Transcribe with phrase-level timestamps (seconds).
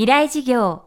[0.00, 0.84] 未来事業。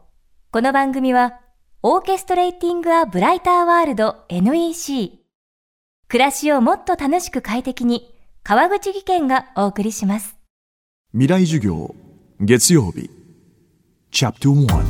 [0.50, 1.40] この番組は、
[1.84, 5.20] オーケストレーティング・ア・ブライター・ワールド NEC。
[6.08, 10.36] 暮らしをもっと楽しく快適に、川口義賢がお送りします。
[11.12, 11.94] 未来授業
[12.42, 13.12] 月曜日
[14.10, 14.84] チャプター1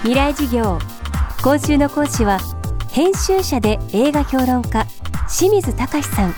[0.00, 0.78] 未来事業。
[1.44, 2.38] 今週の講師は、
[2.90, 4.86] 編集者で映画評論家、
[5.28, 6.34] 清水隆さん。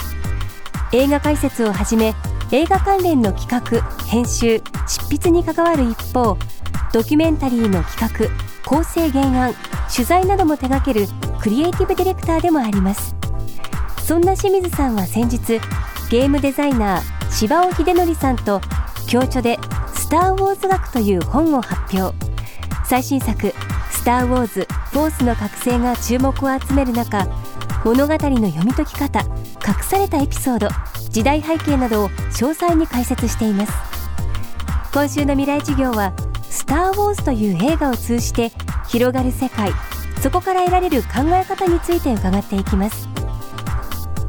[0.92, 2.12] 映画解説をはじめ、
[2.52, 6.36] 映画関連の企画、編集、執筆に関わる一方、
[6.92, 9.54] ドキュメンタリーの企画、構成原案、
[9.92, 11.06] 取材なども手掛ける
[11.40, 13.14] クリエイティブディレクターでもあります。
[14.04, 15.60] そんな清水さんは先日、
[16.10, 18.60] ゲームデザイナー、柴尾秀則さんと
[19.10, 19.58] 共著で
[19.94, 22.30] スター・ウォーズ学という本を発表。
[22.90, 23.54] 最新作
[23.92, 27.24] 「スター・ウォーズ・フォースの覚醒」が注目を集める中
[27.84, 29.26] 物語の読み解き方隠
[29.82, 30.68] されたエピソード
[31.10, 33.72] 時代背景などを詳細に解説しています。
[34.92, 36.12] 今週の未来授業は
[36.50, 38.50] 「スター・ウォーズ」という映画を通じて
[38.88, 39.72] 広がる世界
[40.20, 43.08] そこから得られる考え方について伺っていきます。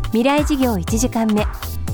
[0.05, 1.45] 未来事業1時間目。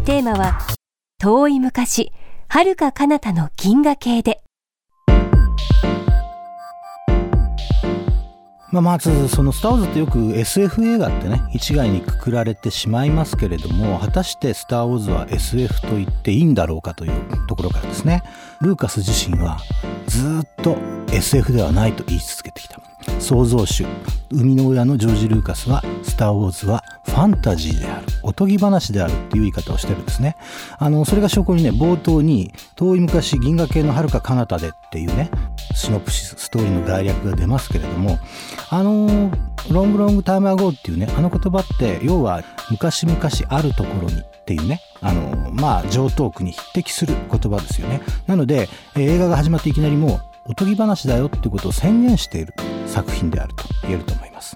[0.06, 0.60] テーマは
[1.20, 2.12] 「遠い昔
[2.48, 4.42] 遥か彼方の銀河系で」
[8.72, 17.12] まあ、まずその「スター・ウォーズ」ってよく SF 映画ってね一概にくくられてしまいますけれども果たして「スター・ウォーズ」は SF と言っていいんだろうかという
[17.48, 18.24] ところからですね。
[18.60, 19.60] ルーカス自身は
[20.08, 20.78] ずっと
[21.12, 22.80] SF ではないと言い続けてきた。
[23.20, 23.86] 創造主
[24.32, 30.36] 生みの親のジョージ・ルーカスは「スター・ウォーズ」はファンタジーであるおとぎ話であるっていう言い方をしてるんですね。
[30.78, 35.32] あのそれが証拠にね冒頭に遠い昔銀河系の遥か彼方でっていうね
[35.74, 38.20] シノプシスストーリーの概略が出ますけれども
[38.70, 39.32] あの
[39.70, 48.02] ロングロングタイムアゴーっていうねあの言葉って要は昔々あるところにっていうねあのまあ上等句に匹敵する言葉ですよね。
[48.28, 52.54] なので映画が始まっていきなりもうおとぎ話だよってことを宣言している。
[52.88, 54.56] 作品であると言えると思います。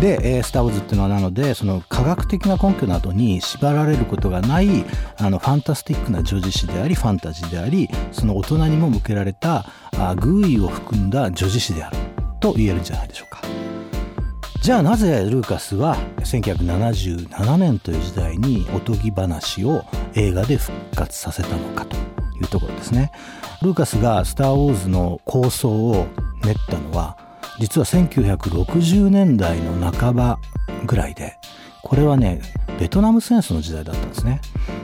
[0.00, 4.84] で、えースター・ウォーズっていうのはなのでその科学的な根拠などに縛られることがない
[5.18, 9.66] あのファンタスティックな叙事詩でありファンタジーでありその大人にも向けられた
[9.98, 11.96] あ偶意を含んだ叙事詩である
[12.40, 13.42] と言えるんじゃないでしょうか。
[14.62, 19.84] じゃあなぜルーカスは1977年という時代におとぎ話を
[20.14, 22.00] 映画で復活させたのかとい
[22.44, 23.10] うところですね。
[23.62, 26.06] ルーカスが「スター・ウォーズ」の構想を
[26.44, 27.16] 練ったのは
[27.58, 30.38] 実は1960年代の半ば
[30.86, 31.36] ぐらいで
[31.82, 32.40] これはね
[32.78, 34.40] ベトナム戦争の時代だったんですね。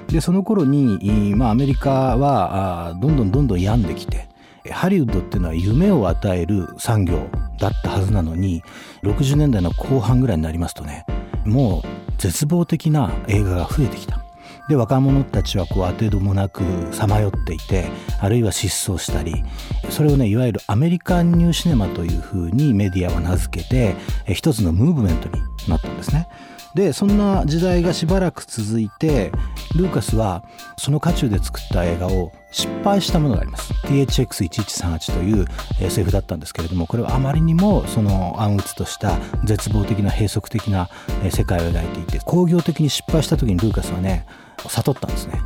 [0.09, 4.29] でその頃に、まあ、アメリカはどんどんどんどん病んできて
[4.71, 8.62] ハリウッドっていうのは夢を与える産業だったはずなのに
[9.03, 11.05] 60年代の後半ぐらいになりますとね
[11.45, 14.28] もう絶望的な映画が増えてきた。
[14.69, 16.62] で若者たちはこう当てどもなく
[16.93, 17.89] さまよっていて
[18.21, 19.43] あるいは失踪したり
[19.91, 23.97] それをねいわゆるアメリカンニューシネマというふうにメディアは名付けて
[24.33, 26.29] 一つのムーブメントになったんですね。
[26.75, 29.33] でそんな時代がしばらく続いて
[29.77, 30.45] ルーカスは
[30.77, 33.73] その渦中で作った映画を失敗したものがあります。
[33.87, 35.47] THX1138 という
[35.81, 40.89] SF だったんですけれどもこれはあまりにもその暗鬱とした絶望的な閉塞的な
[41.31, 44.27] 世界を描いていて工業的に失敗した時にルーカスはね
[44.67, 45.41] 悟ったんですね。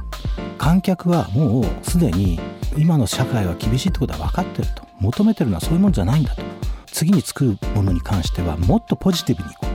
[0.59, 2.39] 観客はもうすでに
[2.77, 4.83] 今の社会は厳しいってことは分かってると。
[5.00, 6.43] 求めてるのはそういうもんじゃないんだと。
[6.87, 9.72] 次に作るものに関してはもっとポジティブにいこう。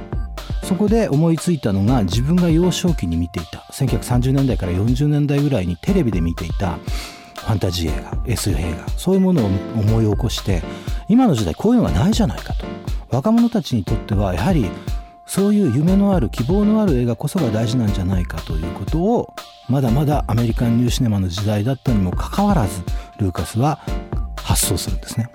[0.67, 3.59] そこで思いついたのが自分が幼少期に見ていた。
[3.72, 6.75] 1930年代から40年代ぐらいにテレビで見ていた。
[6.75, 8.89] ファンタジー映画 SF 映画。
[8.89, 10.61] そういうものを思い起こして
[11.07, 12.66] 今の時代こういうのがないじゃないかと。
[13.09, 14.69] 若者たちにとってはやはり
[15.25, 19.34] そういう夢のある希望のある映画こそが大事なんじゃないかということを
[19.69, 22.81] まだまだアメリカンニューシネマの時代だったにもかかわらず
[23.19, 23.79] ルーカスは
[24.35, 25.29] 発想するんですね。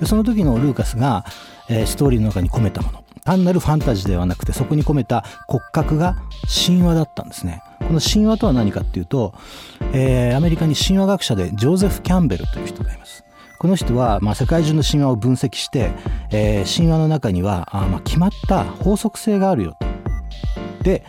[0.00, 1.24] でその時のルーカスが、
[1.70, 3.00] えーストーリーの中に込めたもの。
[3.30, 6.16] 単なるファンタジーではなくてそこに込めた骨格が
[6.66, 7.62] 神話だったんですね。
[7.78, 9.34] この神話とは何かっていうと、
[9.92, 13.22] えーアメリカに神話学者でジョーゼフ・キャンベルという人がいます。
[13.60, 15.92] この人は、まあ、世界中の神話を分析して、
[16.32, 20.82] えー神話の中にはあまあ決まった法則性があるよと。
[20.82, 21.04] で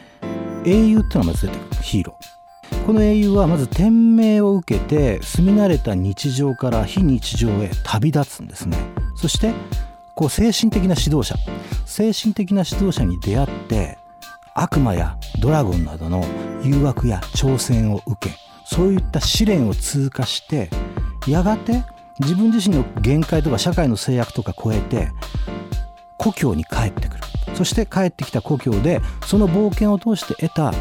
[0.63, 1.81] 英雄っていうのがまず出てくる。
[1.81, 2.85] ヒーロー。
[2.85, 8.77] この英雄はまず天命を受けて住み慣れた日常から非日常へ旅立つんですね。
[9.15, 9.53] そして
[10.21, 11.35] こう精神的な指導者。
[11.87, 13.97] 精神的な指導者に出会って
[14.53, 16.23] 悪魔やドラゴンなどの
[16.61, 20.69] 誘惑や挑戦を受けそういった試練を通過して
[21.27, 21.83] やがて
[22.19, 25.09] 自分自身の限界とか社会の制約とか超えて
[26.19, 27.23] 故郷に帰ってくる。
[27.55, 30.71] そして帰ってきた故郷でその冒険を通して得た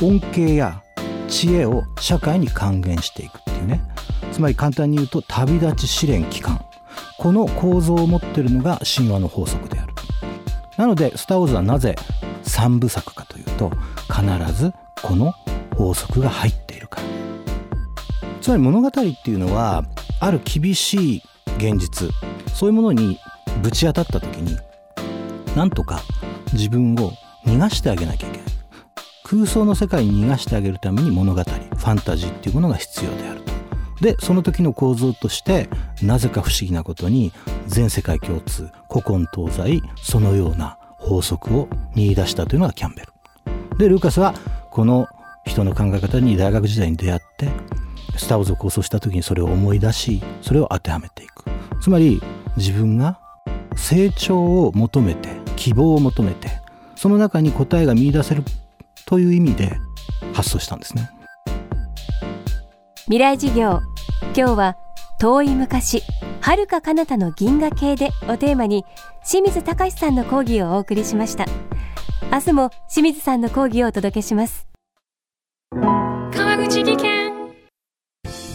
[0.00, 0.82] 恩恵や
[1.28, 3.82] 知恵を社会に還元していくっていうね。
[4.32, 6.65] つまり簡単に言うと旅立ち試練期間。
[7.18, 9.92] この構造を持っているのが神話の法則である
[10.76, 11.96] なので「スター・ウォーズ」はなぜ
[12.44, 13.70] 3部作かというと
[14.08, 14.72] 必ず
[15.02, 15.34] この
[15.76, 17.00] 法則が入っているか。
[17.00, 17.06] ら
[18.40, 19.84] つまり物語っていうのは
[20.20, 21.22] ある厳しい
[21.58, 22.10] 現実
[22.54, 23.18] そういうものに
[23.62, 24.56] ぶち当たった時に
[25.56, 26.02] なんとか
[26.52, 27.12] 自分を
[27.44, 28.46] 逃がしてあげなきゃいけない。
[29.28, 33.55] 空想の世界に逃がしてあげるために物語ファンタジーっていうものが必要であると。
[34.00, 35.68] でその時の構造として
[36.02, 37.32] なぜか不思議なことに
[37.66, 43.78] 全世界共通古今東西そのような法則を見出したというのがキャンベル。
[43.78, 44.34] でルーカスは
[44.70, 45.06] この
[45.44, 47.48] 人の考え方に大学時代に出会って
[48.16, 51.44] スター・ウォーズを構想した時にそれを思い出しそれを当てはめていく。
[51.80, 52.20] つまり
[52.56, 53.20] 自分が
[53.76, 56.48] 成長を求めて希望を求めて
[56.96, 58.42] その中に答えが見出せる
[59.06, 59.78] という意味で
[60.32, 61.10] 発想したんですね。
[63.08, 63.82] 未来授業。
[64.36, 64.76] 今日は
[65.20, 66.02] 遠い昔
[66.40, 68.84] 遥か彼方の銀河系でをテーマに
[69.24, 71.44] 清水隆さんの講義をお送りしました。
[72.32, 74.66] 明日も清水さんの講義をお届けします。
[75.72, 77.32] 川口技研。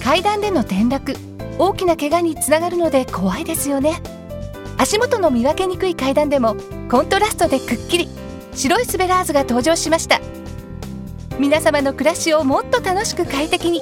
[0.04, 1.16] 階段での転落
[1.58, 4.02] 大きな怪我につながるので怖いですよね。
[4.78, 6.58] 足元の見分けにくい階段でも
[6.90, 8.10] コントラストでくっきり
[8.54, 10.20] 白いスベラーズが登場しました。
[11.40, 13.82] 皆様の暮らしをもっと楽しく快適に